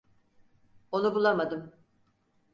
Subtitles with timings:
[0.91, 1.71] Onu bulamadım.